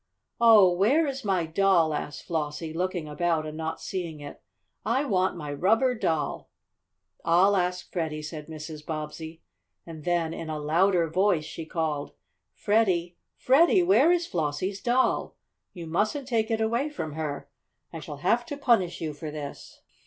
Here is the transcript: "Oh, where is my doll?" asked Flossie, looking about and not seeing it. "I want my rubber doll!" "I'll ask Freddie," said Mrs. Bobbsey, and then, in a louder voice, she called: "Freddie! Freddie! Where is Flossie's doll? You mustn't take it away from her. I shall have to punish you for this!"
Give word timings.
"Oh, 0.39 0.73
where 0.73 1.05
is 1.05 1.23
my 1.23 1.45
doll?" 1.45 1.93
asked 1.93 2.25
Flossie, 2.25 2.73
looking 2.73 3.07
about 3.07 3.45
and 3.45 3.55
not 3.55 3.79
seeing 3.79 4.19
it. 4.19 4.41
"I 4.83 5.05
want 5.05 5.37
my 5.37 5.53
rubber 5.53 5.93
doll!" 5.93 6.49
"I'll 7.23 7.55
ask 7.55 7.91
Freddie," 7.93 8.23
said 8.23 8.47
Mrs. 8.47 8.83
Bobbsey, 8.83 9.43
and 9.85 10.03
then, 10.03 10.33
in 10.33 10.49
a 10.49 10.57
louder 10.57 11.07
voice, 11.07 11.45
she 11.45 11.67
called: 11.67 12.13
"Freddie! 12.55 13.15
Freddie! 13.35 13.83
Where 13.83 14.11
is 14.11 14.25
Flossie's 14.25 14.81
doll? 14.81 15.35
You 15.71 15.85
mustn't 15.85 16.27
take 16.27 16.49
it 16.49 16.61
away 16.61 16.89
from 16.89 17.13
her. 17.13 17.47
I 17.93 17.99
shall 17.99 18.17
have 18.25 18.43
to 18.47 18.57
punish 18.57 19.01
you 19.01 19.13
for 19.13 19.29
this!" 19.29 19.81